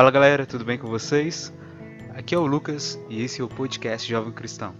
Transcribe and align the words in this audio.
Fala 0.00 0.10
galera, 0.10 0.46
tudo 0.46 0.64
bem 0.64 0.78
com 0.78 0.88
vocês? 0.88 1.52
Aqui 2.14 2.34
é 2.34 2.38
o 2.38 2.46
Lucas 2.46 2.98
e 3.10 3.22
esse 3.22 3.42
é 3.42 3.44
o 3.44 3.48
podcast 3.48 4.08
Jovem 4.08 4.32
Cristão. 4.32 4.74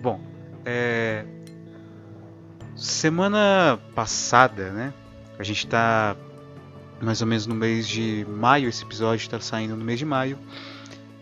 Bom, 0.00 0.20
é... 0.64 1.24
semana 2.74 3.78
passada, 3.94 4.72
né? 4.72 4.92
A 5.38 5.44
gente 5.44 5.66
está 5.66 6.16
mais 7.00 7.20
ou 7.20 7.28
menos 7.28 7.46
no 7.46 7.54
mês 7.54 7.86
de 7.86 8.26
maio, 8.28 8.68
esse 8.68 8.82
episódio 8.82 9.22
está 9.22 9.38
saindo 9.38 9.76
no 9.76 9.84
mês 9.84 10.00
de 10.00 10.04
maio. 10.04 10.36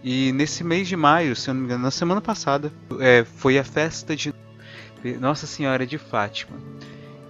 E 0.02 0.32
nesse 0.32 0.64
mês 0.64 0.88
de 0.88 0.96
maio, 0.96 1.36
se 1.36 1.50
eu 1.50 1.52
não 1.52 1.60
me 1.60 1.66
engano, 1.66 1.82
na 1.84 1.90
semana 1.90 2.22
passada, 2.22 2.72
é, 2.98 3.24
foi 3.24 3.58
a 3.58 3.62
festa 3.62 4.16
de 4.16 4.32
Nossa 5.20 5.46
Senhora 5.46 5.86
de 5.86 5.98
Fátima. 5.98 6.56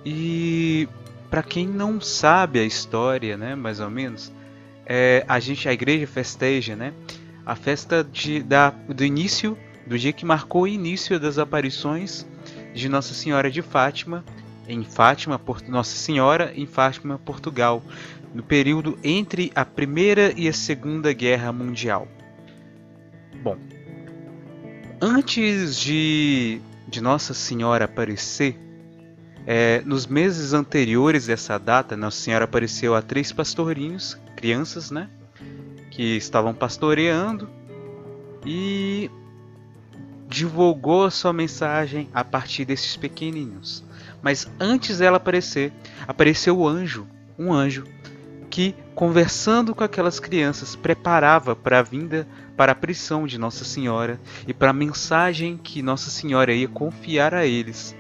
E 0.06 0.89
para 1.28 1.42
quem 1.42 1.66
não 1.66 2.00
sabe 2.00 2.61
a 2.61 2.64
história, 2.64 3.36
né, 3.36 3.56
mais 3.56 3.80
ou 3.80 3.91
menos, 3.91 4.33
é, 4.86 5.24
a 5.28 5.38
gente, 5.40 5.68
a 5.68 5.72
igreja 5.72 6.06
festeja, 6.06 6.77
né, 6.77 6.92
a 7.44 7.54
festa 7.54 8.04
de, 8.04 8.42
da, 8.42 8.70
do 8.70 9.04
início, 9.04 9.56
do 9.86 9.98
dia 9.98 10.12
que 10.12 10.24
marcou 10.24 10.62
o 10.62 10.68
início 10.68 11.18
das 11.20 11.38
aparições 11.38 12.27
de 12.74 12.88
Nossa 12.88 13.14
Senhora 13.14 13.50
de 13.50 13.62
Fátima 13.62 14.24
em 14.66 14.82
Fátima, 14.82 15.40
Nossa 15.68 15.96
Senhora 15.96 16.52
em 16.56 16.66
Fátima, 16.66 17.18
Portugal, 17.18 17.82
no 18.34 18.42
período 18.42 18.98
entre 19.05 19.52
a 19.55 19.64
Primeira 19.64 20.32
e 20.36 20.48
a 20.48 20.52
Segunda 20.52 21.12
Guerra 21.12 21.52
Mundial. 21.52 22.08
Bom, 23.42 23.58
antes 25.00 25.78
de, 25.78 26.60
de 26.88 27.00
Nossa 27.00 27.34
Senhora 27.34 27.84
aparecer, 27.84 28.58
é, 29.47 29.83
nos 29.84 30.06
meses 30.06 30.53
anteriores 30.53 31.27
dessa 31.27 31.59
data, 31.59 31.97
Nossa 31.97 32.19
Senhora 32.19 32.45
apareceu 32.45 32.95
a 32.95 33.03
três 33.03 33.31
pastorinhos, 33.31 34.19
crianças, 34.36 34.91
né? 34.91 35.09
Que 35.91 36.17
estavam 36.17 36.55
pastoreando 36.55 37.48
e 38.45 39.11
divulgou 40.27 41.05
a 41.05 41.11
sua 41.11 41.33
mensagem 41.33 42.09
a 42.12 42.25
partir 42.25 42.64
desses 42.64 42.97
pequenininhos. 42.97 43.84
Mas 44.23 44.51
antes 44.59 44.98
dela 44.98 45.19
aparecer, 45.19 45.73
apareceu 46.08 46.58
o 46.58 46.67
anjo, 46.67 47.06
um 47.39 47.53
anjo 47.53 47.84
que, 48.48 48.75
conversando 48.95 49.75
com 49.75 49.84
aquelas 49.84 50.19
crianças, 50.19 50.75
preparava 50.75 51.55
para 51.55 51.81
a 51.81 51.83
vinda, 51.83 52.27
para 52.56 52.73
a 52.73 52.75
prisão 52.75 53.27
de 53.27 53.36
Nossa 53.36 53.64
Senhora 53.64 54.19
e 54.47 54.55
para 54.55 54.70
a 54.70 54.73
mensagem 54.73 55.58
que 55.58 55.83
Nossa 55.83 56.08
Senhora 56.08 56.55
ia 56.55 56.69
confiar 56.69 57.34
a 57.34 57.45
eles 57.45 57.95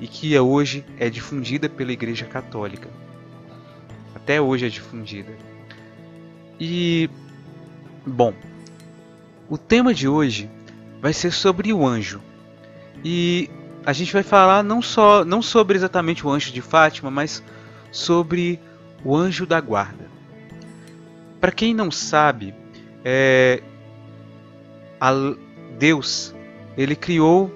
e 0.00 0.06
que 0.06 0.38
hoje 0.38 0.84
é 0.98 1.08
difundida 1.08 1.68
pela 1.68 1.92
Igreja 1.92 2.26
Católica. 2.26 2.88
Até 4.14 4.40
hoje 4.40 4.66
é 4.66 4.68
difundida. 4.68 5.32
E 6.60 7.08
bom, 8.04 8.34
o 9.48 9.56
tema 9.56 9.94
de 9.94 10.08
hoje 10.08 10.50
vai 11.00 11.12
ser 11.12 11.30
sobre 11.30 11.72
o 11.72 11.86
anjo. 11.86 12.20
E 13.04 13.48
a 13.84 13.92
gente 13.92 14.12
vai 14.12 14.22
falar 14.22 14.62
não 14.62 14.82
só 14.82 15.24
não 15.24 15.40
sobre 15.40 15.76
exatamente 15.76 16.26
o 16.26 16.30
anjo 16.30 16.52
de 16.52 16.60
Fátima, 16.60 17.10
mas 17.10 17.42
sobre 17.92 18.58
o 19.04 19.14
anjo 19.16 19.46
da 19.46 19.60
guarda. 19.60 20.06
Para 21.40 21.52
quem 21.52 21.74
não 21.74 21.90
sabe, 21.90 22.54
é, 23.04 23.62
Deus 25.78 26.34
ele 26.76 26.96
criou 26.96 27.52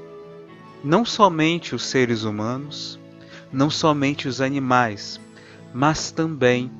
não 0.82 1.04
somente 1.04 1.74
os 1.74 1.84
seres 1.84 2.22
humanos, 2.22 2.98
não 3.52 3.68
somente 3.68 4.28
os 4.28 4.40
animais, 4.40 5.20
mas 5.74 6.10
também 6.10 6.70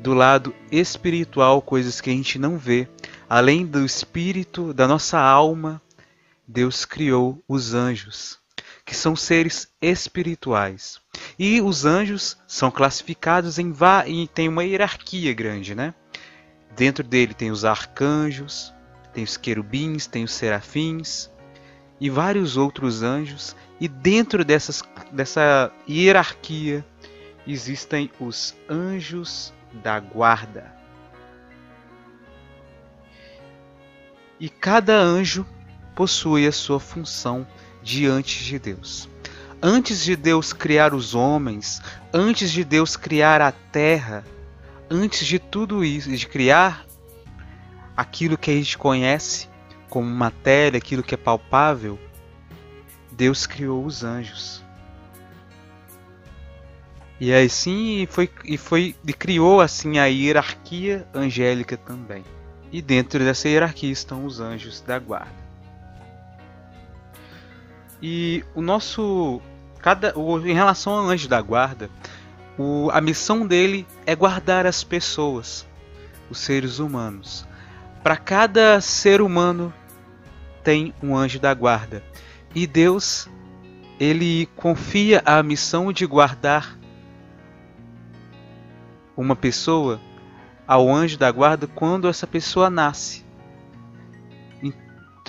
do 0.00 0.14
lado 0.14 0.54
espiritual, 0.70 1.60
coisas 1.60 2.00
que 2.00 2.10
a 2.10 2.12
gente 2.12 2.38
não 2.38 2.56
vê, 2.56 2.88
além 3.28 3.66
do 3.66 3.84
espírito, 3.84 4.72
da 4.72 4.86
nossa 4.86 5.18
alma, 5.18 5.82
Deus 6.46 6.84
criou 6.84 7.42
os 7.46 7.74
anjos, 7.74 8.38
que 8.84 8.94
são 8.94 9.14
seres 9.14 9.68
espirituais. 9.82 11.00
E 11.38 11.60
os 11.60 11.84
anjos 11.84 12.36
são 12.46 12.70
classificados 12.70 13.58
em 13.58 13.74
tem 14.32 14.48
uma 14.48 14.64
hierarquia 14.64 15.32
grande, 15.34 15.74
né? 15.74 15.94
Dentro 16.76 17.04
dele 17.04 17.34
tem 17.34 17.50
os 17.50 17.64
arcanjos, 17.64 18.72
tem 19.12 19.24
os 19.24 19.36
querubins, 19.36 20.06
tem 20.06 20.24
os 20.24 20.32
serafins, 20.32 21.28
e 22.00 22.08
vários 22.08 22.56
outros 22.56 23.02
anjos, 23.02 23.56
e 23.80 23.88
dentro 23.88 24.44
dessas, 24.44 24.82
dessa 25.12 25.72
hierarquia 25.88 26.84
existem 27.46 28.10
os 28.20 28.54
anjos 28.68 29.52
da 29.82 29.98
guarda. 29.98 30.72
E 34.38 34.48
cada 34.48 34.96
anjo 34.96 35.46
possui 35.94 36.46
a 36.46 36.52
sua 36.52 36.78
função 36.78 37.46
diante 37.82 38.44
de 38.44 38.58
Deus. 38.58 39.08
Antes 39.60 40.04
de 40.04 40.14
Deus 40.14 40.52
criar 40.52 40.94
os 40.94 41.16
homens, 41.16 41.82
antes 42.12 42.52
de 42.52 42.62
Deus 42.62 42.96
criar 42.96 43.40
a 43.40 43.50
terra, 43.50 44.24
antes 44.88 45.26
de 45.26 45.40
tudo 45.40 45.84
isso, 45.84 46.14
de 46.14 46.26
criar 46.28 46.86
aquilo 47.96 48.38
que 48.38 48.52
a 48.52 48.54
gente 48.54 48.78
conhece, 48.78 49.48
como 49.88 50.08
matéria, 50.08 50.78
aquilo 50.78 51.02
que 51.02 51.14
é 51.14 51.18
palpável, 51.18 51.98
Deus 53.10 53.46
criou 53.46 53.84
os 53.84 54.04
anjos. 54.04 54.64
E 57.20 57.34
assim 57.34 58.06
foi 58.08 58.30
e 58.44 58.56
foi 58.56 58.94
e 59.04 59.12
criou 59.12 59.60
assim 59.60 59.98
a 59.98 60.06
hierarquia 60.06 61.06
angélica 61.12 61.76
também. 61.76 62.22
E 62.70 62.80
dentro 62.80 63.18
dessa 63.18 63.48
hierarquia 63.48 63.90
estão 63.90 64.24
os 64.24 64.38
anjos 64.38 64.80
da 64.80 64.98
guarda. 64.98 65.48
E 68.00 68.44
o 68.54 68.62
nosso 68.62 69.40
cada 69.80 70.16
o, 70.16 70.38
em 70.46 70.54
relação 70.54 70.92
ao 70.92 71.08
anjo 71.08 71.28
da 71.28 71.40
guarda, 71.40 71.90
o, 72.56 72.88
a 72.92 73.00
missão 73.00 73.46
dele 73.46 73.86
é 74.06 74.14
guardar 74.14 74.66
as 74.66 74.84
pessoas, 74.84 75.66
os 76.30 76.38
seres 76.38 76.78
humanos. 76.78 77.46
Para 78.02 78.16
cada 78.16 78.80
ser 78.80 79.20
humano 79.20 79.72
tem 80.62 80.94
um 81.02 81.16
anjo 81.16 81.38
da 81.38 81.52
guarda. 81.52 82.02
E 82.54 82.66
Deus, 82.66 83.28
ele 83.98 84.46
confia 84.56 85.22
a 85.24 85.42
missão 85.42 85.92
de 85.92 86.06
guardar 86.06 86.78
uma 89.16 89.34
pessoa 89.34 90.00
ao 90.66 90.88
anjo 90.88 91.18
da 91.18 91.30
guarda 91.30 91.66
quando 91.66 92.08
essa 92.08 92.26
pessoa 92.26 92.70
nasce. 92.70 93.24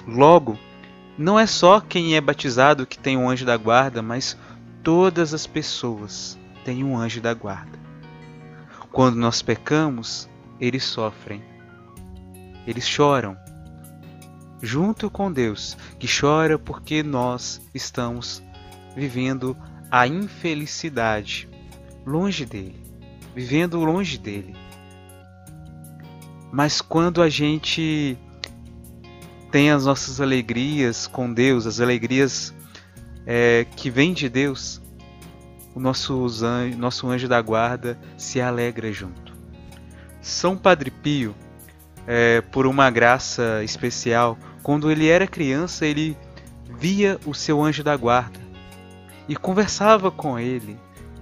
Logo, 0.08 0.58
não 1.18 1.38
é 1.38 1.46
só 1.46 1.82
quem 1.82 2.16
é 2.16 2.22
batizado 2.22 2.86
que 2.86 2.98
tem 2.98 3.18
um 3.18 3.30
anjo 3.30 3.46
da 3.46 3.58
guarda, 3.58 4.02
mas 4.02 4.38
todas 4.84 5.34
as 5.34 5.46
pessoas 5.46 6.40
têm 6.64 6.84
um 6.84 6.98
anjo 6.98 7.22
da 7.22 7.34
guarda. 7.34 7.78
Quando 8.92 9.16
nós 9.16 9.42
pecamos, 9.42 10.30
eles 10.60 10.84
sofrem. 10.84 11.44
Eles 12.70 12.88
choram, 12.88 13.36
junto 14.62 15.10
com 15.10 15.34
Deus, 15.34 15.76
que 15.98 16.08
chora 16.08 16.60
porque 16.60 17.02
nós 17.02 17.60
estamos 17.74 18.44
vivendo 18.96 19.58
a 19.90 20.06
infelicidade 20.06 21.50
longe 22.06 22.46
dele, 22.46 22.80
vivendo 23.34 23.84
longe 23.84 24.20
dele. 24.20 24.56
Mas 26.52 26.80
quando 26.80 27.24
a 27.24 27.28
gente 27.28 28.16
tem 29.52 29.72
as 29.72 29.88
nossas 29.88 30.22
alegrias 30.22 31.08
com 31.08 31.34
Deus, 31.34 31.66
as 31.66 31.82
alegrias 31.82 32.54
é, 33.26 33.66
que 33.76 33.90
vêm 33.90 34.14
de 34.14 34.30
Deus, 34.30 34.80
o 35.74 35.80
nosso 35.80 36.24
anjo, 36.46 36.78
nosso 36.78 37.08
anjo 37.08 37.28
da 37.28 37.42
guarda 37.42 38.00
se 38.16 38.40
alegra 38.40 38.94
junto. 38.94 39.34
São 40.22 40.56
Padre 40.56 40.92
Pio, 40.92 41.36
é, 42.12 42.42
por 42.42 42.66
uma 42.66 42.90
graça 42.90 43.64
especial, 43.64 44.36
quando 44.64 44.90
ele 44.90 45.08
era 45.08 45.28
criança, 45.28 45.86
ele 45.86 46.18
via 46.80 47.20
o 47.24 47.36
seu 47.36 47.64
anjo 47.64 47.84
da 47.84 47.96
guarda 47.96 48.40
e 49.28 49.36
conversava 49.36 50.10
com 50.10 50.40
ele. 50.40 50.76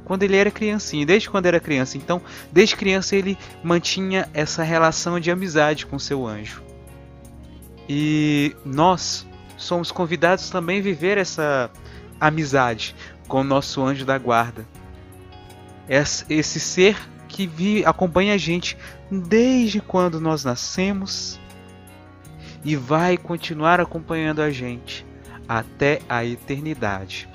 Quando 0.06 0.24
ele 0.24 0.38
era 0.38 0.50
criancinha, 0.50 1.06
desde 1.06 1.30
quando 1.30 1.46
era 1.46 1.60
criança, 1.60 1.98
então, 1.98 2.22
desde 2.54 2.78
criança 2.78 3.18
ele 3.18 3.38
mantinha 3.62 4.30
essa 4.34 4.64
relação 4.64 5.20
de 5.20 5.30
amizade 5.30 5.86
com 5.86 6.00
seu 6.00 6.26
anjo. 6.26 6.64
E 7.90 8.56
nós 8.64 9.28
somos 9.58 9.92
convidados 9.92 10.50
também 10.50 10.80
a 10.80 10.84
viver 10.84 11.18
essa 11.18 11.70
amizade 12.18 12.96
com 13.28 13.42
o 13.42 13.44
nosso 13.44 13.84
anjo 13.84 14.06
da 14.06 14.18
guarda. 14.18 14.66
Esse 15.90 16.62
ser 16.62 16.98
que 17.28 17.46
vi, 17.46 17.86
acompanha 17.86 18.34
a 18.34 18.38
gente 18.38 18.78
desde 19.12 19.80
quando 19.82 20.20
nós 20.20 20.44
nascemos 20.44 21.40
e 22.64 22.76
vai 22.76 23.18
continuar 23.18 23.80
acompanhando 23.80 24.42
a 24.42 24.50
gente 24.50 25.06
até 25.48 26.02
a 26.10 26.26
eternidade. 26.26 27.30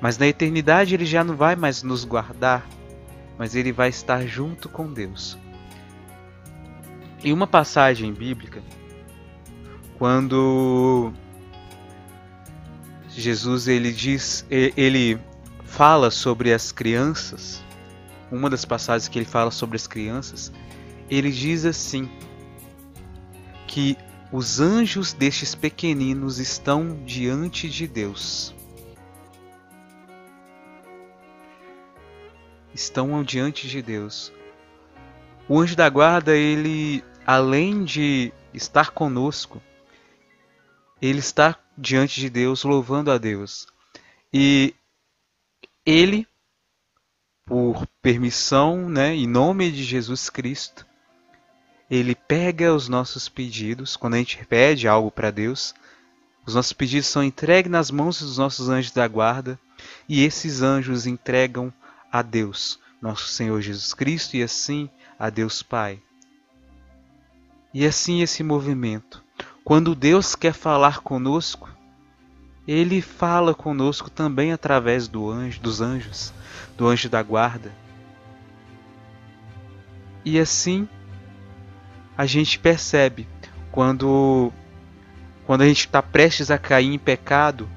Mas 0.00 0.16
na 0.16 0.26
eternidade 0.26 0.94
ele 0.94 1.04
já 1.04 1.24
não 1.24 1.36
vai 1.36 1.56
mais 1.56 1.82
nos 1.82 2.04
guardar, 2.04 2.66
mas 3.36 3.54
ele 3.54 3.72
vai 3.72 3.88
estar 3.88 4.26
junto 4.26 4.68
com 4.68 4.92
Deus. 4.92 5.36
Em 7.22 7.32
uma 7.32 7.46
passagem 7.46 8.12
bíblica, 8.12 8.62
quando 9.98 11.12
Jesus 13.10 13.66
ele 13.66 13.92
diz, 13.92 14.46
ele 14.48 15.18
fala 15.64 16.10
sobre 16.10 16.52
as 16.52 16.70
crianças, 16.70 17.62
uma 18.30 18.50
das 18.50 18.64
passagens 18.64 19.08
que 19.08 19.18
ele 19.18 19.26
fala 19.26 19.50
sobre 19.50 19.76
as 19.76 19.86
crianças, 19.86 20.52
ele 21.10 21.30
diz 21.30 21.64
assim: 21.64 22.08
que 23.66 23.96
os 24.32 24.60
anjos 24.60 25.12
destes 25.12 25.54
pequeninos 25.54 26.38
estão 26.38 27.02
diante 27.04 27.68
de 27.68 27.86
Deus. 27.86 28.54
Estão 32.74 33.22
diante 33.22 33.68
de 33.68 33.80
Deus. 33.80 34.32
O 35.48 35.58
anjo 35.58 35.74
da 35.74 35.88
guarda, 35.88 36.36
ele, 36.36 37.02
além 37.26 37.84
de 37.84 38.32
estar 38.52 38.90
conosco, 38.90 39.62
ele 41.00 41.18
está 41.18 41.58
diante 41.76 42.20
de 42.20 42.28
Deus, 42.28 42.64
louvando 42.64 43.10
a 43.10 43.18
Deus. 43.18 43.66
E 44.32 44.74
ele, 45.86 46.26
por 47.48 47.86
permissão, 48.02 48.90
né, 48.90 49.14
em 49.14 49.26
nome 49.26 49.72
de 49.72 49.82
Jesus 49.82 50.28
Cristo, 50.28 50.86
ele 51.90 52.14
pega 52.14 52.74
os 52.74 52.88
nossos 52.88 53.26
pedidos, 53.26 53.96
quando 53.96 54.14
a 54.14 54.18
gente 54.18 54.44
pede 54.44 54.86
algo 54.86 55.10
para 55.10 55.30
Deus, 55.30 55.74
os 56.46 56.54
nossos 56.54 56.74
pedidos 56.74 57.08
são 57.08 57.24
entregues 57.24 57.72
nas 57.72 57.90
mãos 57.90 58.20
dos 58.20 58.36
nossos 58.36 58.68
anjos 58.68 58.92
da 58.92 59.08
guarda, 59.08 59.58
e 60.06 60.22
esses 60.22 60.60
anjos 60.60 61.06
entregam 61.06 61.72
a 62.12 62.20
Deus, 62.20 62.78
nosso 63.00 63.28
Senhor 63.28 63.60
Jesus 63.62 63.94
Cristo, 63.94 64.36
e 64.36 64.42
assim 64.42 64.90
a 65.18 65.30
Deus 65.30 65.62
Pai. 65.62 66.02
E 67.72 67.86
assim 67.86 68.20
esse 68.20 68.42
movimento. 68.42 69.24
Quando 69.64 69.94
Deus 69.94 70.34
quer 70.34 70.52
falar 70.52 71.00
conosco, 71.00 71.70
ele 72.66 73.00
fala 73.00 73.54
conosco 73.54 74.10
também 74.10 74.52
através 74.52 75.08
do 75.08 75.30
anjo, 75.30 75.60
dos 75.60 75.80
anjos, 75.80 76.32
do 76.76 76.86
anjo 76.86 77.08
da 77.08 77.22
guarda. 77.22 77.72
E 80.24 80.38
assim 80.38 80.88
a 82.16 82.26
gente 82.26 82.58
percebe 82.58 83.28
quando 83.70 84.52
quando 85.46 85.62
a 85.62 85.66
gente 85.66 85.86
está 85.86 86.02
prestes 86.02 86.50
a 86.50 86.58
cair 86.58 86.92
em 86.92 86.98
pecado, 86.98 87.68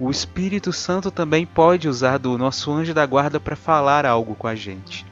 o 0.00 0.10
Espírito 0.10 0.72
Santo 0.72 1.10
também 1.10 1.46
pode 1.46 1.88
usar 1.88 2.18
do 2.18 2.36
nosso 2.36 2.72
anjo 2.72 2.92
da 2.92 3.06
guarda 3.06 3.38
para 3.38 3.54
falar 3.54 4.04
algo 4.04 4.34
com 4.34 4.48
a 4.48 4.56
gente. 4.56 5.06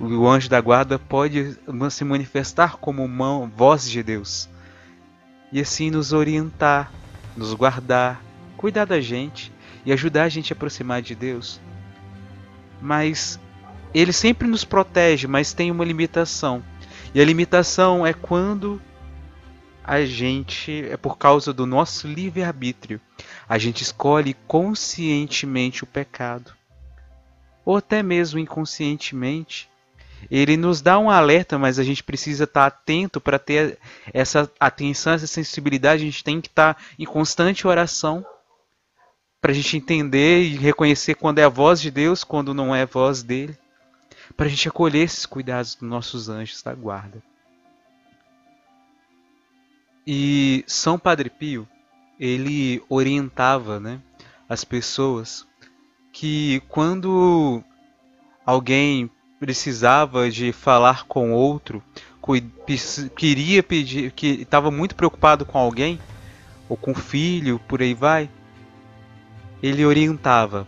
O 0.00 0.26
anjo 0.28 0.48
da 0.48 0.60
guarda 0.60 0.98
pode 0.98 1.58
se 1.90 2.04
manifestar 2.04 2.76
como 2.76 3.04
uma 3.04 3.46
voz 3.46 3.88
de 3.88 4.02
Deus 4.02 4.48
e 5.52 5.60
assim 5.60 5.90
nos 5.90 6.12
orientar, 6.12 6.92
nos 7.36 7.54
guardar, 7.54 8.22
cuidar 8.56 8.84
da 8.84 9.00
gente 9.00 9.52
e 9.86 9.92
ajudar 9.92 10.24
a 10.24 10.28
gente 10.28 10.52
a 10.52 10.56
aproximar 10.56 11.00
de 11.00 11.14
Deus. 11.14 11.60
Mas 12.82 13.40
ele 13.94 14.12
sempre 14.12 14.48
nos 14.48 14.64
protege, 14.64 15.26
mas 15.28 15.54
tem 15.54 15.70
uma 15.70 15.84
limitação. 15.84 16.62
E 17.14 17.20
a 17.20 17.24
limitação 17.24 18.04
é 18.04 18.12
quando 18.12 18.82
a 19.82 20.04
gente, 20.04 20.84
é 20.90 20.96
por 20.96 21.16
causa 21.16 21.52
do 21.52 21.64
nosso 21.64 22.08
livre-arbítrio, 22.08 23.00
a 23.48 23.56
gente 23.56 23.82
escolhe 23.82 24.34
conscientemente 24.46 25.84
o 25.84 25.86
pecado. 25.86 26.52
Ou 27.64 27.76
até 27.76 28.02
mesmo 28.02 28.38
inconscientemente. 28.38 29.70
Ele 30.30 30.56
nos 30.56 30.80
dá 30.80 30.98
um 30.98 31.08
alerta, 31.08 31.58
mas 31.58 31.78
a 31.78 31.84
gente 31.84 32.02
precisa 32.02 32.44
estar 32.44 32.66
atento 32.66 33.20
para 33.20 33.38
ter 33.38 33.78
essa 34.12 34.50
atenção, 34.58 35.12
essa 35.12 35.26
sensibilidade. 35.26 36.02
A 36.02 36.06
gente 36.06 36.24
tem 36.24 36.40
que 36.40 36.48
estar 36.48 36.76
em 36.98 37.04
constante 37.04 37.66
oração 37.66 38.26
para 39.46 39.52
a 39.52 39.54
gente 39.54 39.76
entender 39.76 40.42
e 40.42 40.56
reconhecer 40.56 41.14
quando 41.14 41.38
é 41.38 41.44
a 41.44 41.48
voz 41.48 41.80
de 41.80 41.88
Deus, 41.88 42.24
quando 42.24 42.52
não 42.52 42.74
é 42.74 42.82
a 42.82 42.86
voz 42.86 43.22
dele 43.22 43.56
para 44.36 44.46
a 44.46 44.48
gente 44.48 44.68
acolher 44.68 45.04
esses 45.04 45.24
cuidados 45.24 45.76
dos 45.76 45.88
nossos 45.88 46.28
anjos 46.28 46.60
da 46.64 46.74
guarda. 46.74 47.22
E 50.04 50.64
São 50.66 50.98
Padre 50.98 51.30
Pio, 51.30 51.64
ele 52.18 52.82
orientava 52.88 53.78
né, 53.78 54.00
as 54.48 54.64
pessoas 54.64 55.46
que 56.12 56.60
quando 56.68 57.62
alguém 58.44 59.08
precisava 59.38 60.28
de 60.28 60.50
falar 60.50 61.04
com 61.04 61.32
outro, 61.32 61.80
queria 63.14 63.62
pedir, 63.62 64.10
que 64.10 64.42
estava 64.42 64.72
muito 64.72 64.96
preocupado 64.96 65.46
com 65.46 65.56
alguém, 65.56 66.00
ou 66.68 66.76
com 66.76 66.92
filho, 66.92 67.60
por 67.68 67.80
aí 67.80 67.94
vai, 67.94 68.28
ele 69.62 69.84
orientava 69.84 70.66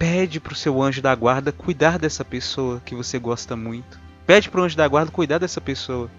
pede 0.00 0.40
para 0.40 0.54
o 0.54 0.56
seu 0.56 0.80
anjo 0.80 1.02
da 1.02 1.14
guarda 1.14 1.52
cuidar 1.52 1.98
dessa 1.98 2.24
pessoa 2.24 2.80
que 2.82 2.94
você 2.94 3.18
gosta 3.18 3.54
muito. 3.54 4.00
Pede 4.26 4.48
para 4.48 4.62
o 4.62 4.64
anjo 4.64 4.74
da 4.74 4.88
guarda 4.88 5.12
cuidar 5.12 5.36
dessa 5.36 5.60
pessoa. 5.60 6.10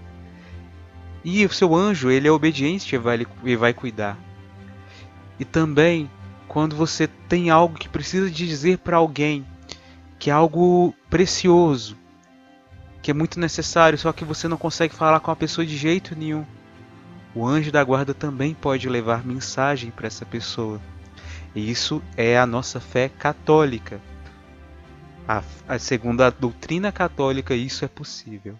E 1.24 1.44
o 1.44 1.51
seu 1.51 1.75
anjo, 1.75 2.12
ele 2.12 2.28
é 2.28 2.31
obediente 2.31 2.94
e 2.94 2.98
vai, 3.00 3.25
e 3.44 3.56
vai 3.56 3.74
cuidar. 3.74 4.19
E 5.39 5.44
também, 5.44 6.07
quando 6.48 6.75
você 6.75 7.07
tem 7.07 7.50
algo 7.50 7.75
que 7.75 7.89
precisa 7.89 8.29
de 8.29 8.48
dizer 8.48 8.77
para 8.77 8.98
alguém, 8.98 9.44
que 10.20 10.29
é 10.29 10.34
algo 10.34 10.94
precioso, 11.10 11.98
que 13.01 13.10
é 13.10 13.15
muito 13.15 13.39
necessário, 13.39 13.98
só 13.98 14.13
que 14.13 14.24
você 14.24 14.48
não 14.48 14.58
consegue 14.58 14.94
falar 14.94 15.20
com 15.22 15.32
a 15.32 15.36
pessoa 15.36 15.65
de 15.65 15.75
jeito 15.75 16.15
nenhum, 16.15 16.46
o 17.34 17.48
anjo 17.48 17.72
da 17.72 17.84
guarda 17.84 18.13
também 18.13 18.53
pode 18.53 18.88
levar 18.88 19.25
mensagem 19.25 19.89
para 19.89 20.06
essa 20.06 20.24
pessoa. 20.24 20.79
E 21.53 21.70
isso 21.70 22.01
é 22.15 22.38
a 22.38 22.46
nossa 22.46 22.79
fé 22.79 23.10
católica. 23.10 24.01
A, 25.27 25.43
a, 25.67 25.79
segundo 25.79 26.22
a 26.22 26.29
doutrina 26.29 26.91
católica, 26.91 27.53
isso 27.53 27.84
é 27.84 27.88
possível. 27.88 28.58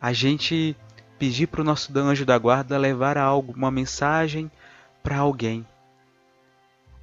A 0.00 0.12
gente 0.12 0.76
pedir 1.18 1.46
para 1.48 1.60
o 1.60 1.64
nosso 1.64 1.96
anjo 1.98 2.24
da 2.24 2.38
guarda 2.38 2.78
levar 2.78 3.18
algo, 3.18 3.52
uma 3.52 3.70
mensagem 3.70 4.50
para 5.02 5.18
alguém. 5.18 5.66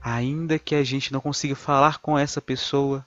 Ainda 0.01 0.60
que 0.60 0.75
a 0.75 0.84
gente 0.84 1.12
não 1.12 1.20
consiga 1.20 1.56
falar 1.56 1.98
com 2.00 2.18
essa 2.18 2.39
pessoa, 2.39 3.06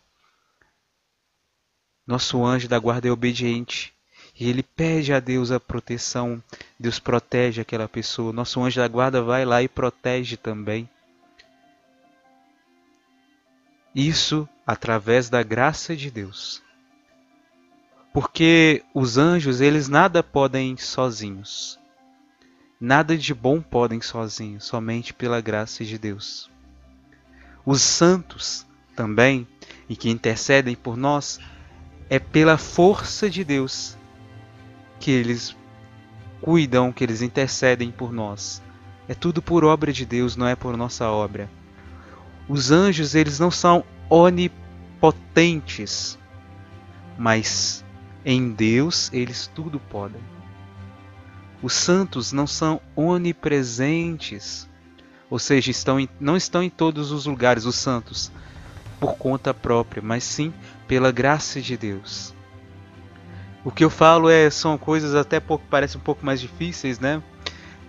nosso 2.07 2.45
anjo 2.45 2.69
da 2.69 2.79
guarda 2.79 3.07
é 3.07 3.11
obediente 3.11 3.95
e 4.39 4.49
ele 4.49 4.63
pede 4.63 5.13
a 5.13 5.21
Deus 5.21 5.51
a 5.51 5.61
proteção. 5.61 6.43
Deus 6.79 6.99
protege 6.99 7.61
aquela 7.61 7.89
pessoa. 7.89 8.33
Nosso 8.33 8.63
anjo 8.63 8.81
da 8.81 8.89
guarda 8.89 9.23
vai 9.23 9.45
lá 9.45 9.63
e 9.63 9.69
protege 9.69 10.37
também. 10.37 10.89
Isso 13.95 14.49
através 14.67 15.29
da 15.31 15.43
graça 15.43 15.97
de 15.97 16.11
Deus. 16.11 16.63
Porque 18.13 18.83
os 18.95 19.17
anjos, 19.17 19.61
eles 19.61 19.89
nada 19.89 20.23
podem 20.23 20.77
sozinhos. 20.77 21.79
Nada 22.81 23.17
de 23.17 23.35
bom 23.35 23.61
podem 23.61 24.01
sozinhos, 24.01 24.65
somente 24.65 25.13
pela 25.13 25.41
graça 25.41 25.85
de 25.85 25.99
Deus. 25.99 26.51
Os 27.67 27.83
santos 27.83 28.67
também, 28.95 29.47
e 29.89 29.97
que 29.97 30.11
intercedem 30.11 30.75
por 30.75 30.97
nós, 30.97 31.39
é 32.09 32.19
pela 32.19 32.57
força 32.57 33.29
de 33.29 33.45
Deus 33.45 33.97
que 35.01 35.11
eles 35.11 35.57
cuidam, 36.41 36.93
que 36.93 37.05
eles 37.05 37.23
intercedem 37.23 37.91
por 37.91 38.13
nós. 38.13 38.63
É 39.09 39.15
tudo 39.15 39.41
por 39.41 39.65
obra 39.65 39.93
de 39.93 40.05
Deus, 40.05 40.37
não 40.37 40.47
é 40.47 40.55
por 40.55 40.77
nossa 40.77 41.09
obra. 41.09 41.49
Os 42.49 42.71
anjos, 42.71 43.15
eles 43.15 43.39
não 43.39 43.51
são 43.51 43.85
onipotentes, 44.09 44.59
mas 47.19 47.85
em 48.25 48.51
Deus 48.53 49.11
eles 49.13 49.51
tudo 49.55 49.79
podem. 49.79 50.21
Os 51.63 51.75
santos 51.75 52.33
não 52.33 52.47
são 52.47 52.81
onipresentes, 52.97 54.69
ou 55.29 55.39
seja, 55.39 55.71
estão 55.71 56.01
em, 56.01 56.09
não 56.19 56.37
estão 56.37 56.63
em 56.63 56.71
todos 56.71 57.11
os 57.11 57.27
lugares, 57.27 57.67
os 57.67 57.75
santos, 57.75 58.33
por 58.99 59.17
conta 59.17 59.53
própria, 59.53 60.01
mas 60.03 60.25
sim 60.25 60.53
pela 60.87 61.13
graça 61.13 61.61
de 61.61 61.77
Deus. 61.77 62.35
O 63.65 63.71
que 63.71 63.85
eu 63.85 63.91
falo 63.91 64.31
é 64.31 64.49
são 64.49 64.79
coisas 64.79 65.15
até 65.15 65.41
pouco 65.41 65.65
um 65.97 66.01
pouco 66.01 66.25
mais 66.25 66.41
difíceis, 66.41 66.99
né? 66.99 67.23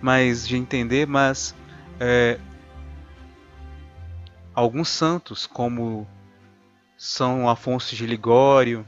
Mas 0.02 0.46
de 0.46 0.56
entender, 0.56 1.06
mas 1.06 1.54
é, 1.98 2.38
alguns 4.54 4.88
santos, 4.88 5.46
como 5.46 6.06
São 6.96 7.48
Afonso 7.48 7.94
de 7.94 8.06
Ligório, 8.06 8.86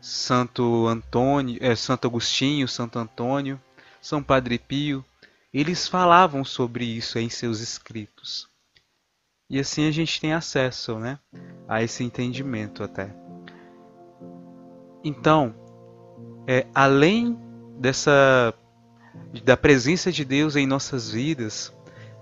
Santo 0.00 0.86
Antônio, 0.86 1.58
é, 1.60 1.74
Santo 1.74 2.06
Agostinho, 2.06 2.68
Santo 2.68 2.98
Antônio, 2.98 3.60
São 4.00 4.22
Padre 4.22 4.58
Pio, 4.58 5.04
eles 5.52 5.88
falavam 5.88 6.44
sobre 6.44 6.84
isso 6.84 7.18
em 7.18 7.28
seus 7.28 7.60
escritos. 7.60 8.48
E 9.50 9.58
assim 9.58 9.88
a 9.88 9.90
gente 9.90 10.20
tem 10.20 10.32
acesso 10.32 10.98
né, 10.98 11.18
a 11.66 11.82
esse 11.82 12.04
entendimento 12.04 12.82
até. 12.82 13.14
Então, 15.02 15.54
é, 16.46 16.66
além 16.74 17.38
dessa 17.78 18.54
da 19.44 19.56
presença 19.56 20.12
de 20.12 20.24
Deus 20.24 20.54
em 20.54 20.66
nossas 20.66 21.10
vidas, 21.10 21.72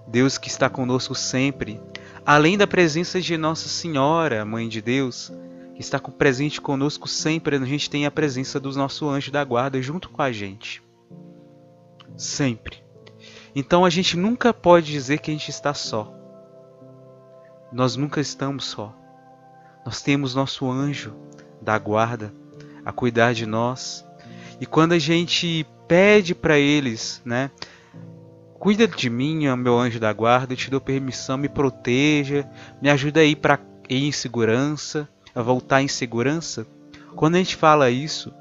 Deus 0.06 0.38
que 0.38 0.49
está 0.49 0.68
conosco 0.71 1.14
sempre, 1.14 1.80
além 2.26 2.59
da 2.59 2.66
presença 2.66 3.21
de 3.21 3.37
Nossa 3.37 3.68
Senhora, 3.68 4.45
Mãe 4.45 4.68
de 4.68 4.83
Deus, 4.83 5.33
que 5.76 5.80
está 5.80 6.00
presente 6.00 6.61
conosco 6.61 7.06
sempre, 7.06 7.54
a 7.54 7.64
gente 7.64 7.88
tem 7.88 8.04
a 8.04 8.11
presença 8.11 8.59
do 8.59 8.73
nosso 8.73 9.09
anjo 9.09 9.30
da 9.30 9.45
guarda 9.45 9.80
junto 9.80 10.11
com 10.11 10.21
a 10.21 10.33
gente. 10.33 10.83
Sempre. 12.16 12.85
Então 13.54 13.85
a 13.85 13.90
gente 13.90 14.16
nunca 14.16 14.52
pode 14.52 14.90
dizer 14.90 15.18
que 15.21 15.30
a 15.30 15.35
gente 15.35 15.50
está 15.50 15.73
só. 15.73 16.12
Nós 17.73 17.95
nunca 17.95 18.21
estamos 18.21 18.64
só. 18.64 18.92
Nós 19.85 20.02
temos 20.02 20.35
nosso 20.35 20.68
anjo 20.68 21.14
da 21.62 21.78
guarda 21.78 22.35
a 22.85 22.90
cuidar 22.90 23.35
de 23.35 23.47
nós. 23.47 24.04
E 24.61 24.66
quando 24.66 24.92
a 24.92 24.99
gente 24.99 25.64
pede 25.87 26.35
para 26.35 26.59
eles, 26.59 27.23
né? 27.25 27.52
Cuida 28.58 28.88
de 28.88 29.10
mim, 29.10 29.54
meu 29.56 29.78
anjo 29.78 30.00
da 30.00 30.12
guarda, 30.12 30.52
eu 30.52 30.56
te 30.56 30.70
dou 30.70 30.80
permissão, 30.80 31.36
me 31.36 31.48
proteja, 31.48 32.48
me 32.80 32.88
ajuda 32.90 33.20
a 33.20 33.25
ir 33.25 33.38
ir 33.88 34.08
em 34.08 34.12
segurança 34.12 35.08
a 35.36 35.42
voltar 35.42 35.82
em 35.82 35.88
segurança, 35.88 36.66
quando 37.14 37.34
a 37.34 37.38
gente 37.38 37.56
fala 37.56 37.90
isso, 37.90 38.32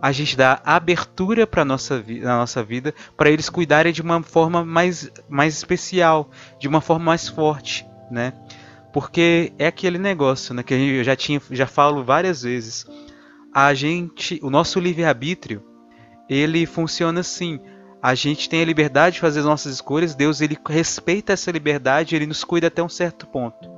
a 0.00 0.10
gente 0.12 0.34
dá 0.34 0.62
abertura 0.64 1.46
para 1.46 1.62
nossa 1.62 2.02
na 2.08 2.38
nossa 2.38 2.62
vida 2.62 2.94
para 3.18 3.30
eles 3.30 3.50
cuidarem 3.50 3.92
de 3.92 4.00
uma 4.00 4.22
forma 4.22 4.64
mais, 4.64 5.10
mais 5.28 5.54
especial, 5.54 6.30
de 6.58 6.66
uma 6.66 6.80
forma 6.80 7.04
mais 7.04 7.28
forte, 7.28 7.86
né? 8.10 8.32
Porque 8.94 9.52
é 9.58 9.66
aquele 9.66 9.98
negócio, 9.98 10.54
né, 10.54 10.62
que 10.62 10.72
eu 10.72 11.04
já 11.04 11.14
tinha 11.14 11.40
já 11.50 11.66
falo 11.66 12.02
várias 12.02 12.42
vezes. 12.42 12.86
A 13.52 13.74
gente, 13.74 14.40
o 14.42 14.48
nosso 14.48 14.80
livre-arbítrio, 14.80 15.62
ele 16.30 16.64
funciona 16.64 17.20
assim. 17.20 17.60
A 18.06 18.14
gente 18.14 18.48
tem 18.48 18.62
a 18.62 18.64
liberdade 18.64 19.14
de 19.14 19.20
fazer 19.20 19.40
as 19.40 19.44
nossas 19.44 19.74
escolhas, 19.74 20.14
Deus 20.14 20.40
ele 20.40 20.56
respeita 20.68 21.32
essa 21.32 21.50
liberdade, 21.50 22.14
ele 22.14 22.24
nos 22.24 22.44
cuida 22.44 22.68
até 22.68 22.80
um 22.80 22.88
certo 22.88 23.26
ponto. 23.26 23.68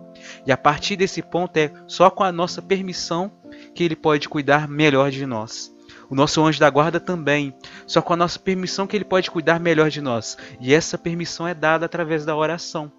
E 0.46 0.52
a 0.52 0.56
partir 0.58 0.96
desse 0.96 1.22
ponto 1.22 1.56
é 1.56 1.72
só 1.86 2.10
com 2.10 2.22
a 2.22 2.30
nossa 2.30 2.60
permissão 2.60 3.32
que 3.74 3.82
ele 3.82 3.96
pode 3.96 4.28
cuidar 4.28 4.68
melhor 4.68 5.10
de 5.10 5.24
nós. 5.24 5.74
O 6.10 6.14
nosso 6.14 6.44
anjo 6.44 6.60
da 6.60 6.68
guarda 6.68 7.00
também, 7.00 7.54
só 7.86 8.02
com 8.02 8.12
a 8.12 8.16
nossa 8.18 8.38
permissão 8.38 8.86
que 8.86 8.94
ele 8.94 9.04
pode 9.06 9.30
cuidar 9.30 9.58
melhor 9.58 9.88
de 9.88 10.02
nós. 10.02 10.36
E 10.60 10.74
essa 10.74 10.98
permissão 10.98 11.48
é 11.48 11.54
dada 11.54 11.86
através 11.86 12.26
da 12.26 12.36
oração. 12.36 12.92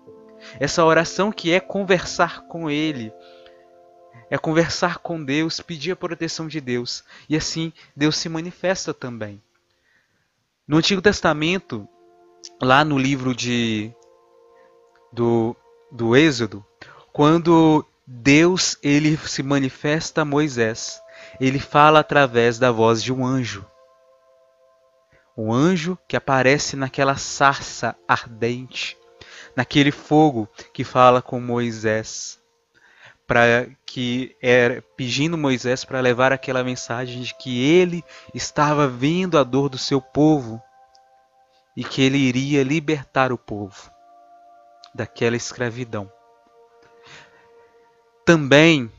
Essa 0.59 0.83
oração 0.83 1.31
que 1.31 1.53
é 1.53 1.59
conversar 1.59 2.48
com 2.48 2.71
ele, 2.71 3.13
é 4.31 4.38
conversar 4.39 4.98
com 4.98 5.24
Deus, 5.24 5.59
pedir 5.59 5.91
a 5.91 5.95
proteção 5.95 6.48
de 6.48 6.59
Deus. 6.59 7.03
E 7.29 7.38
assim 7.38 7.71
Deus 7.95 8.17
se 8.17 8.27
manifesta 8.27 8.95
também. 8.95 9.39
No 10.69 10.77
Antigo 10.77 11.01
Testamento, 11.01 11.89
lá 12.61 12.85
no 12.85 12.95
livro 12.95 13.33
de 13.33 13.91
do, 15.11 15.55
do 15.91 16.15
Êxodo, 16.15 16.63
quando 17.11 17.83
Deus 18.05 18.77
ele 18.83 19.17
se 19.17 19.41
manifesta 19.41 20.21
a 20.21 20.25
Moisés, 20.25 21.01
ele 21.41 21.57
fala 21.57 22.01
através 22.01 22.59
da 22.59 22.71
voz 22.71 23.01
de 23.01 23.11
um 23.11 23.25
anjo. 23.25 23.65
Um 25.35 25.51
anjo 25.51 25.97
que 26.07 26.15
aparece 26.15 26.75
naquela 26.75 27.15
sarça 27.15 27.95
ardente, 28.07 28.95
naquele 29.55 29.91
fogo 29.91 30.47
que 30.71 30.83
fala 30.83 31.19
com 31.19 31.41
Moisés, 31.41 32.38
para 33.29 33.69
que 33.86 34.36
era 34.41 34.83
pedindo 34.98 35.38
Moisés 35.38 35.86
para 35.86 36.01
levar 36.01 36.33
aquela 36.33 36.63
mensagem 36.63 37.21
de 37.21 37.36
que 37.36 37.63
ele 37.63 38.03
estava 38.33 38.88
vendo 38.88 39.38
a 39.38 39.43
dor 39.43 39.69
do 39.69 39.77
seu 39.77 40.01
povo 40.01 40.59
e 41.77 41.83
que 41.83 42.01
ele 42.01 42.17
iria 42.17 42.63
libertar 42.63 43.31
o 43.31 43.38
povo 43.38 43.91
daquela 44.95 45.36
escravidão. 45.36 46.12
Também 48.25 48.91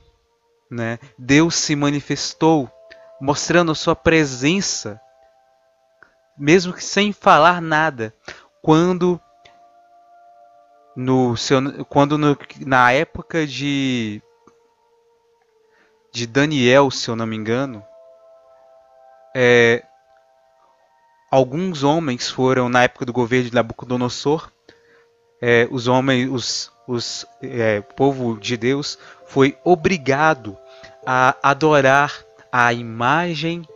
né, 0.70 1.00
Deus 1.18 1.56
se 1.56 1.74
manifestou 1.74 2.70
mostrando 3.20 3.72
a 3.72 3.74
sua 3.74 3.96
presença, 3.96 5.00
mesmo 6.38 6.72
que 6.72 6.84
sem 6.84 7.12
falar 7.12 7.60
nada, 7.60 8.14
quando 8.62 9.20
no 10.96 11.36
seu, 11.36 11.84
quando 11.86 12.18
no, 12.18 12.36
na 12.60 12.92
época 12.92 13.46
de 13.46 14.22
de 16.12 16.26
Daniel, 16.26 16.90
se 16.90 17.08
eu 17.08 17.14
não 17.14 17.26
me 17.26 17.36
engano, 17.36 17.84
é, 19.34 19.84
alguns 21.30 21.84
homens 21.84 22.28
foram 22.28 22.68
na 22.68 22.82
época 22.82 23.04
do 23.04 23.12
governo 23.12 23.48
de 23.48 23.54
Nabucodonosor, 23.54 24.50
é, 25.40 25.68
os 25.70 25.86
homens, 25.86 26.28
os, 26.30 26.72
os 26.86 27.26
é, 27.40 27.80
povo 27.80 28.38
de 28.38 28.56
Deus 28.56 28.98
foi 29.26 29.56
obrigado 29.64 30.58
a 31.06 31.36
adorar 31.42 32.12
a 32.52 32.72
imagem 32.72 33.66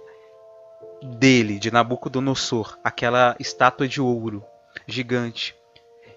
dele, 1.03 1.59
de 1.59 1.71
Nabucodonosor, 1.71 2.77
aquela 2.83 3.37
estátua 3.39 3.87
de 3.87 4.01
ouro 4.01 4.45
gigante. 4.87 5.55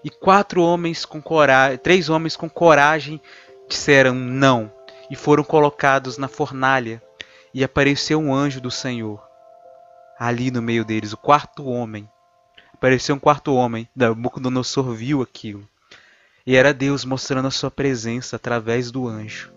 E 0.02 0.10
quatro 0.10 0.62
homens 0.62 1.04
com 1.04 1.20
coragem, 1.20 1.78
três 1.78 2.08
homens 2.08 2.36
com 2.36 2.48
coragem 2.48 3.20
disseram 3.68 4.14
não 4.14 4.72
e 5.10 5.16
foram 5.16 5.42
colocados 5.42 6.18
na 6.18 6.28
fornalha. 6.28 7.02
E 7.52 7.64
apareceu 7.64 8.18
um 8.18 8.34
anjo 8.34 8.60
do 8.60 8.70
Senhor 8.70 9.26
ali 10.18 10.50
no 10.50 10.60
meio 10.60 10.84
deles, 10.84 11.12
o 11.12 11.16
quarto 11.16 11.64
homem. 11.66 12.08
Apareceu 12.72 13.14
um 13.14 13.18
quarto 13.18 13.54
homem. 13.54 13.88
Nabucodonosor 13.94 14.92
viu 14.92 15.22
aquilo. 15.22 15.68
E 16.46 16.56
era 16.56 16.74
Deus 16.74 17.04
mostrando 17.04 17.46
a 17.46 17.50
sua 17.50 17.70
presença 17.70 18.36
através 18.36 18.90
do 18.90 19.06
anjo. 19.06 19.52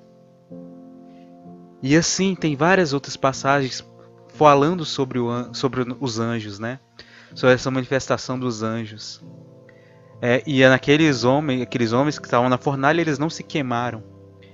E 1.81 1.95
assim 1.95 2.36
tem 2.36 2.55
várias 2.55 2.93
outras 2.93 3.15
passagens 3.15 3.83
falando 4.29 4.86
sobre, 4.86 5.19
o, 5.19 5.53
sobre 5.53 5.86
os 6.00 6.19
anjos, 6.19 6.60
né? 6.60 6.79
Sobre 7.33 7.55
essa 7.55 7.71
manifestação 7.71 8.38
dos 8.38 8.62
anjos. 8.62 9.21
É, 10.21 10.43
e 10.45 10.61
é 10.61 10.69
naqueles 10.69 11.23
homens, 11.23 11.63
aqueles 11.63 11.93
homens 11.93 12.19
que 12.19 12.27
estavam 12.27 12.47
na 12.47 12.57
fornalha, 12.57 13.01
eles 13.01 13.17
não 13.17 13.29
se 13.29 13.43
queimaram 13.43 14.03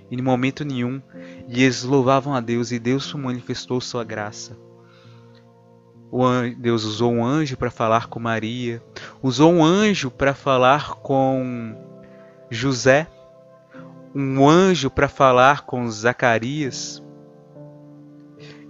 em 0.10 0.22
momento 0.22 0.64
nenhum, 0.64 1.02
e 1.50 1.64
eles 1.64 1.84
louvavam 1.84 2.34
a 2.34 2.40
Deus 2.40 2.72
e 2.72 2.80
Deus 2.80 3.14
manifestou 3.14 3.82
sua 3.82 4.06
graça. 4.06 4.58
Deus 6.58 6.86
usou 6.86 7.12
um 7.12 7.26
anjo 7.26 7.58
para 7.58 7.70
falar 7.70 8.08
com 8.08 8.20
Maria, 8.20 8.82
usou 9.22 9.52
um 9.52 9.64
anjo 9.64 10.10
para 10.10 10.34
falar 10.34 10.96
com 10.96 11.76
José, 12.50 13.08
um 14.16 14.48
anjo 14.48 14.90
para 14.90 15.10
falar 15.10 15.66
com 15.66 15.90
Zacarias 15.92 17.04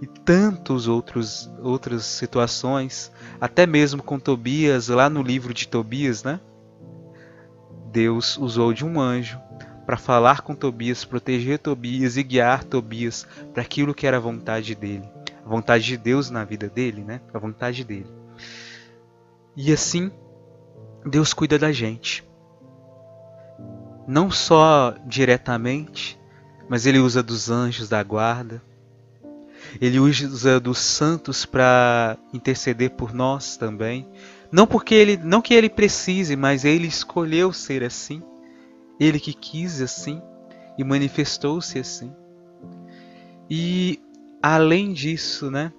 e 0.02 0.06
tantos 0.24 0.88
outros 0.88 1.48
outras 1.62 2.04
situações, 2.04 3.12
até 3.40 3.66
mesmo 3.66 4.02
com 4.02 4.18
Tobias, 4.18 4.88
lá 4.88 5.08
no 5.08 5.22
livro 5.22 5.54
de 5.54 5.68
Tobias, 5.68 6.24
né? 6.24 6.40
Deus 7.92 8.36
usou 8.38 8.72
de 8.72 8.84
um 8.84 9.00
anjo 9.00 9.40
para 9.86 9.96
falar 9.96 10.42
com 10.42 10.54
Tobias, 10.54 11.04
proteger 11.04 11.58
Tobias 11.58 12.16
e 12.16 12.22
guiar 12.22 12.64
Tobias 12.64 13.26
para 13.52 13.62
aquilo 13.62 13.94
que 13.94 14.06
era 14.06 14.18
a 14.18 14.20
vontade 14.20 14.74
dele, 14.74 15.08
a 15.44 15.48
vontade 15.48 15.84
de 15.84 15.96
Deus 15.96 16.30
na 16.30 16.44
vida 16.44 16.68
dele, 16.68 17.02
né? 17.02 17.20
A 17.32 17.38
vontade 17.38 17.84
dele. 17.84 18.10
E 19.56 19.72
assim, 19.72 20.10
Deus 21.04 21.32
cuida 21.32 21.58
da 21.58 21.72
gente 21.72 22.28
não 24.08 24.30
só 24.30 24.94
diretamente, 25.04 26.18
mas 26.66 26.86
ele 26.86 26.98
usa 26.98 27.22
dos 27.22 27.50
anjos 27.50 27.90
da 27.90 28.02
guarda. 28.02 28.62
Ele 29.78 30.00
usa 30.00 30.58
dos 30.58 30.78
santos 30.78 31.44
para 31.44 32.16
interceder 32.32 32.92
por 32.92 33.12
nós 33.12 33.58
também. 33.58 34.08
Não 34.50 34.66
porque 34.66 34.94
ele, 34.94 35.16
não 35.16 35.42
que 35.42 35.54
ele 35.54 35.68
precise, 35.68 36.34
mas 36.36 36.64
ele 36.64 36.86
escolheu 36.86 37.52
ser 37.52 37.84
assim. 37.84 38.22
Ele 38.98 39.20
que 39.20 39.32
quis 39.32 39.80
assim 39.80 40.20
e 40.76 40.84
manifestou-se 40.84 41.78
assim. 41.78 42.14
E 43.50 44.00
além 44.42 44.92
disso, 44.92 45.50
né? 45.50 45.72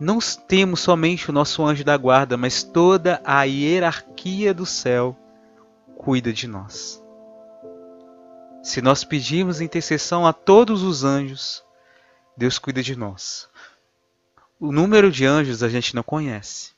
Não 0.00 0.18
temos 0.48 0.80
somente 0.80 1.30
o 1.30 1.32
nosso 1.32 1.64
anjo 1.64 1.84
da 1.84 1.96
guarda, 1.96 2.36
mas 2.36 2.62
toda 2.62 3.20
a 3.24 3.44
hierarquia 3.44 4.52
do 4.52 4.66
céu 4.66 5.16
cuida 5.96 6.32
de 6.32 6.48
nós. 6.48 7.00
Se 8.62 8.82
nós 8.82 9.04
pedirmos 9.04 9.60
intercessão 9.60 10.26
a 10.26 10.32
todos 10.32 10.82
os 10.82 11.04
anjos, 11.04 11.62
Deus 12.36 12.58
cuida 12.58 12.82
de 12.82 12.96
nós. 12.96 13.48
O 14.58 14.72
número 14.72 15.10
de 15.10 15.24
anjos 15.24 15.62
a 15.62 15.68
gente 15.68 15.94
não 15.94 16.02
conhece, 16.02 16.72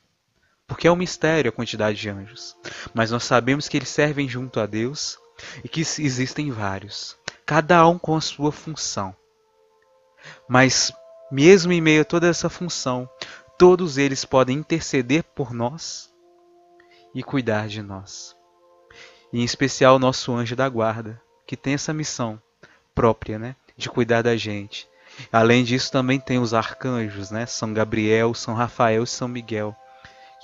porque 0.67 0.87
é 0.87 0.91
um 0.91 0.95
mistério 0.95 1.49
a 1.49 1.51
quantidade 1.51 1.99
de 1.99 2.09
anjos. 2.09 2.55
Mas 2.93 3.11
nós 3.11 3.23
sabemos 3.23 3.67
que 3.67 3.77
eles 3.77 3.89
servem 3.89 4.27
junto 4.27 4.59
a 4.59 4.65
Deus 4.65 5.17
e 5.63 5.69
que 5.69 5.81
existem 5.81 6.51
vários, 6.51 7.17
cada 7.45 7.87
um 7.87 7.97
com 7.97 8.15
a 8.15 8.21
sua 8.21 8.51
função. 8.51 9.15
Mas 10.47 10.91
mesmo 11.31 11.71
em 11.71 11.81
meio 11.81 12.01
a 12.01 12.05
toda 12.05 12.27
essa 12.27 12.49
função, 12.49 13.09
todos 13.57 13.97
eles 13.97 14.25
podem 14.25 14.57
interceder 14.57 15.23
por 15.23 15.53
nós 15.53 16.11
e 17.13 17.23
cuidar 17.23 17.67
de 17.67 17.81
nós. 17.81 18.35
E 19.31 19.41
em 19.41 19.43
especial 19.43 19.95
o 19.95 19.99
nosso 19.99 20.33
anjo 20.33 20.55
da 20.55 20.67
guarda, 20.67 21.21
que 21.45 21.57
tem 21.57 21.73
essa 21.73 21.93
missão 21.93 22.41
própria, 22.93 23.37
né, 23.37 23.55
de 23.75 23.89
cuidar 23.89 24.21
da 24.21 24.35
gente. 24.35 24.87
Além 25.31 25.63
disso, 25.63 25.91
também 25.91 26.19
tem 26.19 26.39
os 26.39 26.53
arcanjos, 26.53 27.31
né, 27.31 27.45
São 27.45 27.73
Gabriel, 27.73 28.33
São 28.33 28.53
Rafael 28.53 29.03
e 29.03 29.07
São 29.07 29.27
Miguel, 29.27 29.75